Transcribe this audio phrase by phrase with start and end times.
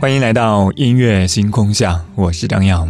[0.00, 2.88] 欢迎来到音乐星空下，我是张扬。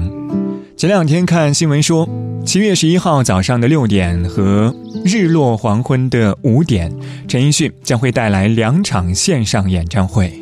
[0.77, 2.09] 前两天看新闻说，
[2.47, 4.73] 七月十一号早上的六点和
[5.05, 6.95] 日落黄昏的五点，
[7.27, 10.33] 陈奕迅将会带来两场线上演唱会。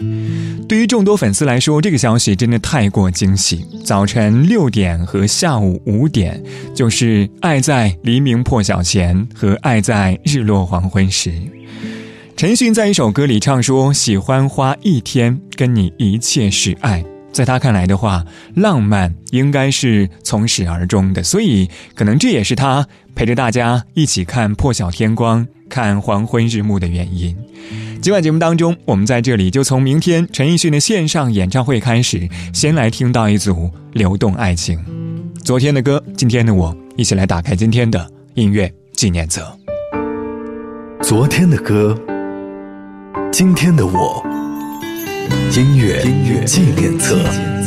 [0.68, 3.64] 对于众多粉丝来说，这个消息真的太过惊喜。
[3.82, 6.38] 早晨六点和下午五点，
[6.74, 11.30] 就是《爱在黎明破晓前》和《爱在日落黄昏时》。
[12.38, 18.24] 陈奕迅在一首歌里唱说：“喜欢花一天跟你，一切是爱。”在他看来的话，
[18.54, 27.36] 浪漫应该是从始而终的，所以可能这也是他陪着大家一起看破晓天光、看黄昏日暮的原因。
[28.00, 33.52] 今晚节目当中，我们在这里就从明天陈奕迅的线上演唱会开始，先来听到一组
[33.94, 34.78] 《流动爱情》。
[35.44, 39.44] 昨天的歌，今天的我，一起来打开今天的音乐纪念册。
[41.02, 42.00] 昨天的歌。
[43.30, 44.24] 今天的我，
[45.54, 47.57] 音乐纪念册。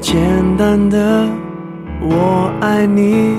[0.00, 0.18] 简
[0.58, 1.24] 单的
[2.00, 3.36] 我爱你，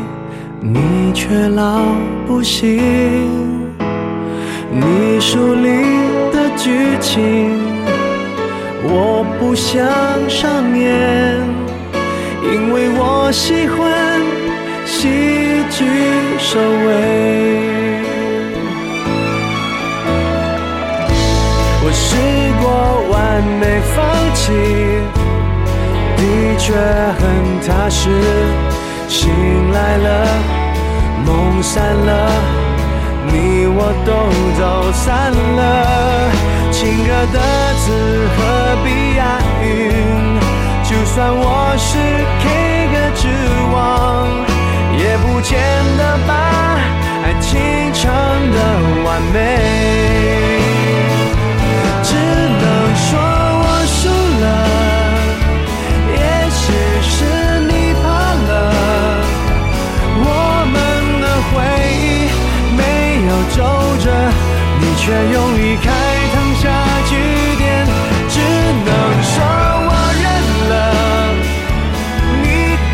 [0.62, 1.82] 你却老
[2.26, 2.80] 不信。
[4.72, 5.68] 你书里
[6.32, 7.60] 的剧情，
[8.84, 9.86] 我不想
[10.30, 11.38] 上演，
[12.42, 14.22] 因为我喜欢
[14.86, 15.10] 喜
[15.70, 15.84] 剧
[16.40, 16.90] 收尾。
[21.86, 22.16] 我试
[22.64, 22.66] 过
[23.12, 23.94] 完美放
[24.34, 25.23] 弃。
[26.24, 26.74] 的确
[27.20, 27.22] 很
[27.68, 28.10] 踏实，
[29.10, 29.30] 醒
[29.74, 30.26] 来了，
[31.26, 32.32] 梦散了，
[33.28, 34.10] 你我都
[34.58, 36.32] 走散了。
[36.72, 37.40] 情歌的
[37.76, 37.92] 字
[38.38, 38.38] 何
[38.86, 39.22] 必押
[39.64, 40.40] 韵？
[40.86, 41.92] 就算我是
[42.40, 42.44] K
[42.94, 43.28] 歌之
[43.74, 43.84] 王，
[44.98, 45.60] 也不见
[45.98, 46.32] 得把
[47.26, 47.52] 爱情
[47.94, 48.02] 唱
[48.54, 48.58] 得
[49.04, 49.93] 完美。
[65.14, 65.86] 却用离开
[66.34, 66.64] 烫下
[67.08, 67.14] 句
[67.60, 67.86] 点，
[68.30, 68.36] 只
[68.84, 68.90] 能
[69.22, 69.36] 说
[69.86, 69.92] 我
[70.24, 70.26] 认
[70.72, 70.74] 了。
[72.42, 72.46] 你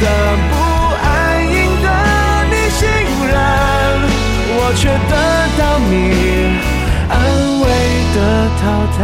[0.02, 0.03] 的
[0.50, 0.53] 不
[1.06, 1.07] 安
[1.47, 1.88] 赢得
[2.52, 2.80] 你信
[3.25, 3.34] 任，
[4.52, 5.13] 我却得
[5.57, 5.91] 到你
[7.09, 7.16] 安
[7.62, 7.63] 慰
[8.13, 8.18] 的
[8.59, 8.62] 淘
[8.97, 9.00] 汰。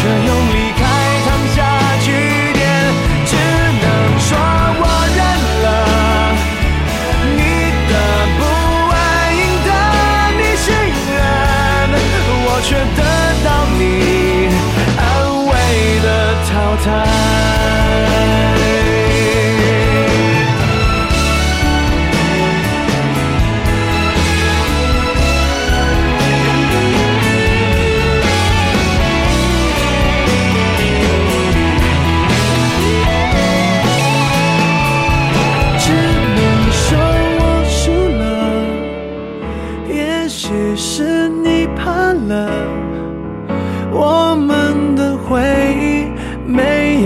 [0.00, 0.37] 却又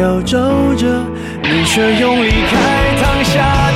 [0.02, 0.36] 要皱
[0.74, 0.84] 着，
[1.44, 2.58] 你却用离开
[3.00, 3.70] 烫下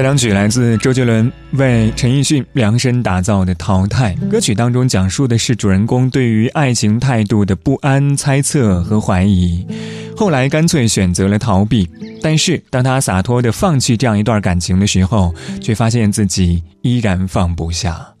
[0.00, 9.66] 这两曲来自周杰伦为陈奕迅量身打造的《淘汰》歌曲当中，讲述的是主人公对于爱情态度的不安、猜测和怀疑，
[10.16, 11.86] 后来干脆选择了逃避。
[12.22, 18.14] 但是当他洒脱地放弃这样一段感情的时候，却发现自己依然放不下。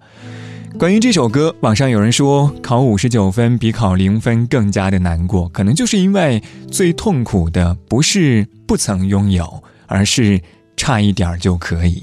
[0.78, 10.38] 关于这首歌，网上有人说考五十九分比考零分更加的难过，可能就是因为最痛苦的不是不曾拥有，而是
[10.76, 12.02] 差一点儿就可以。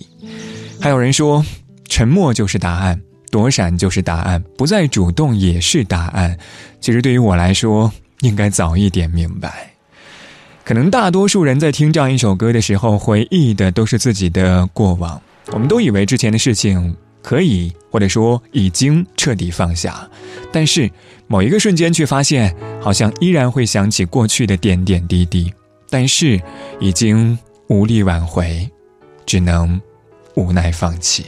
[0.80, 1.44] 还有人说，
[1.88, 6.38] 沉默就是答案，躲闪就是答案，不再主动也是答案。
[6.80, 7.92] 其实对于我来说，
[8.22, 9.72] 应该早一点明白。
[10.64, 15.22] 可能大多数人在听这样一首歌的时候，回忆的都是自己的过往。
[15.54, 20.08] 我们都以为之前的事情可以，或者说已经彻底放下，
[20.52, 20.92] 但是
[21.28, 25.54] 某一个瞬间却发现，好像依然会想起过去的点点滴滴，
[25.90, 26.38] 但是
[26.82, 27.38] 已经
[27.68, 28.70] 无力挽回，
[29.26, 29.80] 只能
[30.36, 31.26] 无奈放弃。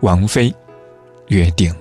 [0.00, 0.54] 王菲，
[1.28, 1.74] 约定。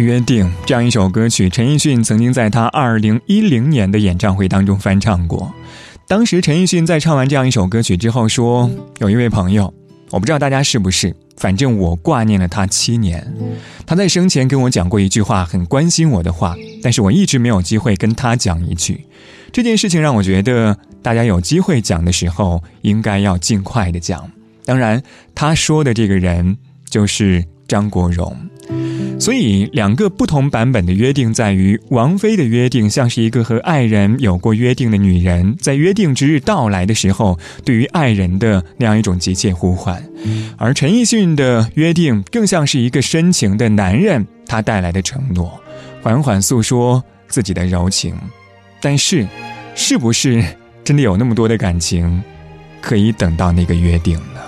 [0.00, 5.52] 约定》这样一首歌曲，陈奕迅曾经在他二零一零年的演唱会当中翻唱过。
[6.08, 9.72] 当时陈奕迅在唱完这样一首歌曲之后说：“有一位朋友，
[10.10, 13.32] 我不知道大家是不是，反正我挂念了他七年。
[13.86, 19.06] 他在生前跟我讲过一句话，很关心我的话，但是我一直没有机会跟他讲一句。
[19.52, 24.28] 这件事情让我觉得，大家有机会讲的时候，应该要尽快的讲。
[24.64, 25.00] 当然，
[25.34, 26.56] 他说的这个人
[26.88, 28.36] 就是张国荣。”
[29.18, 40.00] 所以，两个不同版本的约定在于，王菲的约定像是一个和爱人有过约定的女人，在约定之日到来的时候，对于爱人的那样一种急切呼唤；
[40.56, 45.60] 而陈奕迅的约定更像是一个深情的男人，他带来的承诺，
[46.00, 48.16] 缓缓诉说自己的柔情。
[48.80, 49.26] 但是，
[49.74, 50.42] 是不是
[50.82, 52.22] 真的有那么多的感情，
[52.80, 54.40] 可以等到那个约定呢？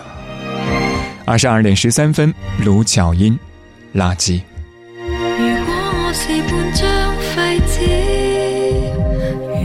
[1.26, 2.33] 二十二点十三分，
[2.64, 3.38] 卢巧音，
[3.95, 4.40] 垃圾。
[6.14, 7.81] 是半张废纸，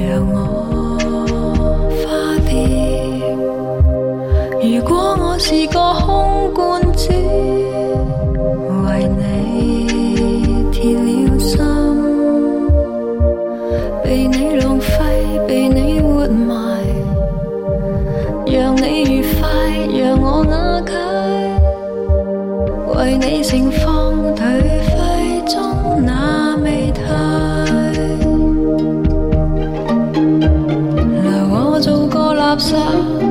[0.07, 0.35] 让我
[1.99, 2.07] 花
[2.47, 2.55] 掉。
[4.63, 7.11] 如果我是个空罐子，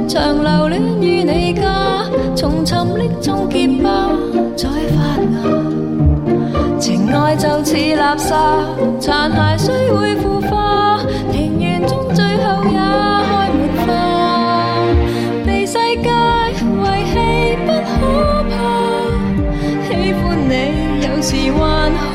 [0.08, 2.04] 长留恋于你家，
[2.36, 4.08] 从沉溺中结疤，
[4.56, 5.34] 再发芽。
[6.78, 8.32] 情爱就似垃圾，
[9.00, 11.00] 残骸虽会腐化，
[11.32, 13.86] 庭园中最后也开满花。
[15.44, 16.62] 被世界遗
[17.12, 17.14] 弃
[17.66, 18.54] 不可怕，
[19.88, 20.52] 喜欢你
[21.02, 21.60] 有时还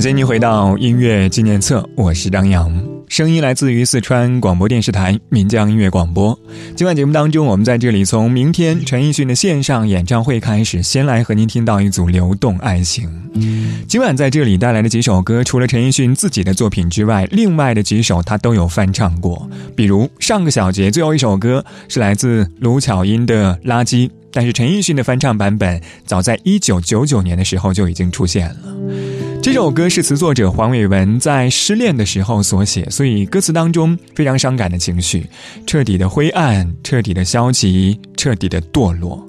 [0.00, 2.72] 感谢您回到音乐纪念册，我是张扬。
[3.06, 6.40] 声音来自于四川广播电视台岷江音乐广播。
[6.74, 13.10] 今晚节目当中，我们在这里从明天陈奕迅的线上演唱会开始，先来和您听到一组《流动爱情》。
[13.86, 19.46] 今晚在这里带来的几首歌，除了陈奕迅自己的作品之外，另外的几首他都有翻唱过。
[19.76, 28.56] 比如上个小节最后一首歌是来自卢巧音的《垃圾》，但是陈奕迅的翻唱版本早在一九九九年的时候就已经出现了。
[29.42, 35.26] 这首歌是词作者黄伟文在失恋的时候所写，所以歌词当中非常伤感的情绪，
[35.66, 39.26] 彻底的灰暗，彻底的消极，彻底的堕落。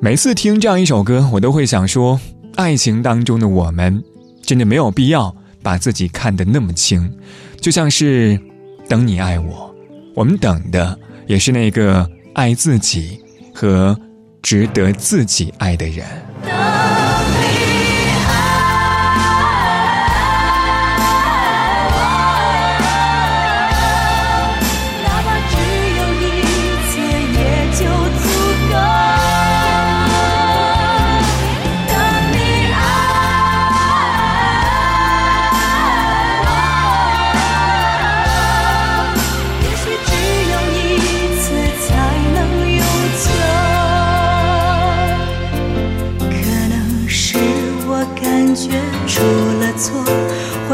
[0.00, 2.18] 每次听这样一首歌，我都会想说，
[2.54, 4.02] 爱情当中的我们，
[4.42, 7.12] 真的没有必要把自己看得那么轻，
[7.60, 8.40] 就像是
[8.88, 9.74] 等你爱我，
[10.14, 13.20] 我们等的也是那个爱自己
[13.54, 13.94] 和
[14.40, 16.06] 值得自己爱的人。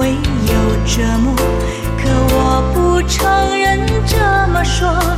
[0.00, 1.36] 会有折磨
[1.98, 4.16] 可我不承认这
[4.50, 5.09] 么说。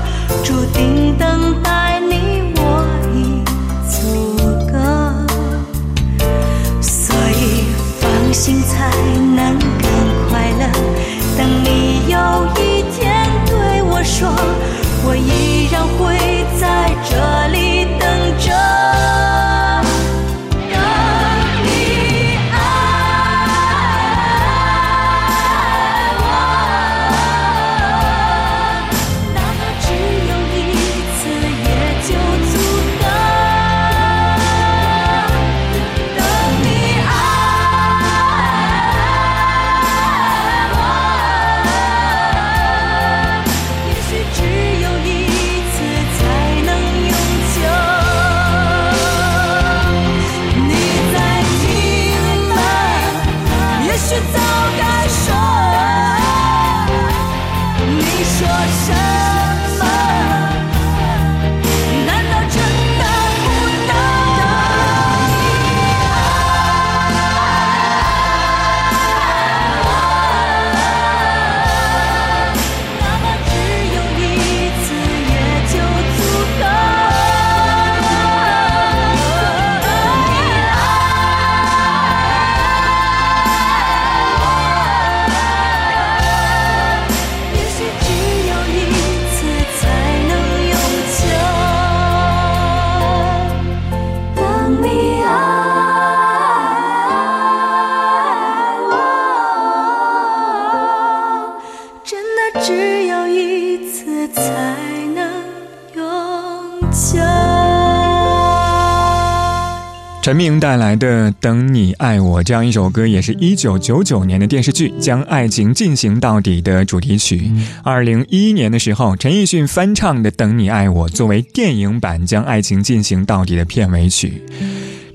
[110.32, 117.52] 陈明带来的《等你爱我》这样一首歌，也是一九九九年的电视剧《将爱情进行到底》的主题曲。
[117.84, 124.42] 二零一一年的时候，陈奕迅翻唱的《等你爱我》作为电影版《将爱情进行到底》的片尾曲。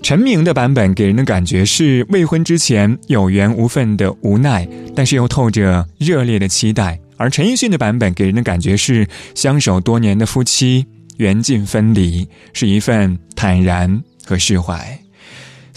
[0.03, 10.86] 陈明的版本给人的感觉是未婚之前有缘无分的无奈，但是又透着热烈的期待；而陈奕迅的版本给人的感觉是相守多年的夫妻
[11.17, 14.03] 缘尽分离，是一份坦然。
[14.30, 14.99] 和释怀，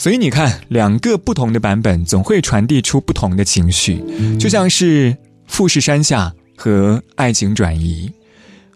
[0.01, 4.03] 所以你看，两个不同的版本总会传递出不同的情绪，
[4.39, 5.15] 就像是
[5.47, 8.11] 富士山下和爱情转移。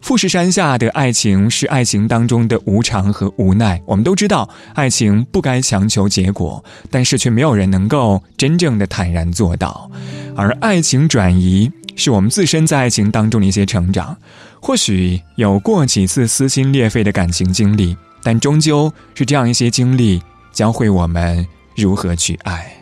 [0.02, 3.80] 富士山下的爱情是爱情当中的无常和无奈。
[3.86, 9.90] 我们都知道，爱情不该强求结果，但是却没有人能够真正的坦然做到。
[10.36, 14.14] 而爱情转移，是我们自身在爱情当中的一些成长。
[14.60, 20.20] 或许有过几次撕心裂肺的感情经历，但终究是这样一些经历
[20.54, 22.72] 教会我们如何去爱。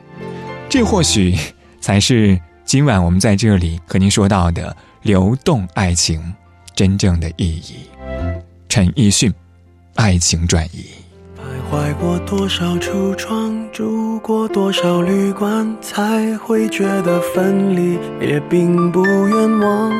[0.68, 1.37] 这或许
[1.80, 6.32] 才是今晚我们在这里和您说到的流动爱情。
[6.74, 7.87] 真正的意义，
[8.66, 9.30] 陈奕迅，
[9.94, 11.01] 爱情转移。
[11.72, 19.90] 坏过多少橱窗，住过多少旅馆，才会觉得分离也并不冤枉。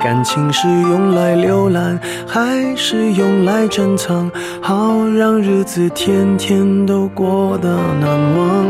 [0.00, 4.30] 感情是用来浏览，还是用来珍藏？
[4.62, 8.66] 好让日子天天都过得难忘。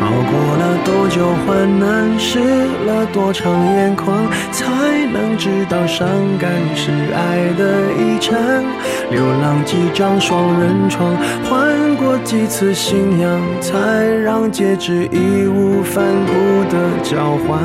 [0.00, 2.40] 熬过了多久患难，湿
[2.86, 4.66] 了多长眼眶，才
[5.12, 6.06] 能知道伤
[6.38, 8.64] 感是爱的遗产。
[9.10, 11.16] 流浪几张双人床，
[11.48, 17.58] 换过几次信仰，才让戒指义无反顾的交换。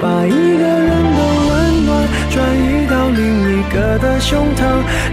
[0.00, 1.41] 把一个人的
[2.32, 4.64] 转移到另一个的胸膛，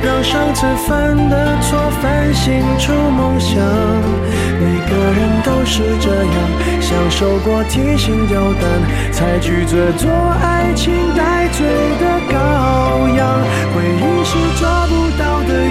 [0.01, 3.59] 让上次犯的错反省出梦想。
[4.57, 6.33] 每个人都是这样。
[6.79, 8.63] 享受过提心吊胆，
[9.11, 10.09] 才拒绝做
[10.41, 11.67] 爱情带罪
[11.99, 13.41] 的羔羊。
[13.75, 14.78] 回忆是抓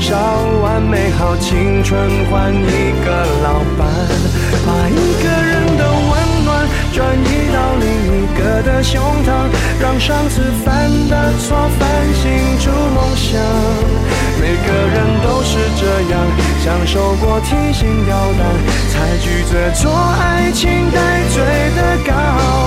[0.00, 0.16] 烧
[0.62, 1.98] 完美好青春
[2.30, 3.86] 换一个老伴，
[4.66, 9.28] 把一个人的温暖转移到另一个的胸膛，
[9.80, 13.40] 让上次犯的错反省出梦想。
[14.38, 16.14] 每个人都是这样，
[16.62, 18.40] 享受过提心吊胆，
[18.92, 21.42] 才拒绝做爱情带罪
[21.74, 22.65] 的羔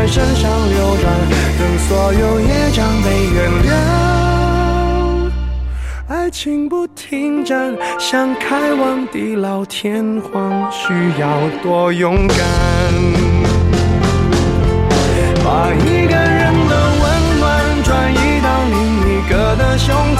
[0.00, 1.12] 在身上流转，
[1.58, 3.70] 等所有业障被原谅。
[6.08, 12.38] 爱情不停站，想开往地老天荒，需要多勇敢。
[15.44, 20.18] 把一个人的温暖转移到另一个的胸膛。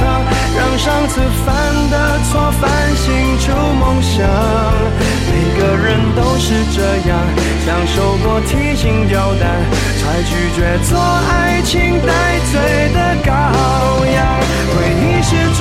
[0.53, 1.49] 让上次犯
[1.91, 3.07] 的错反省
[3.39, 4.29] 出梦想，
[5.61, 7.21] 个人都是这样，
[7.67, 9.61] 享受过提心吊胆，
[10.01, 12.59] 才拒绝做爱情带罪
[12.95, 13.29] 的羔
[14.11, 14.41] 羊。
[14.73, 15.61] 回忆是抓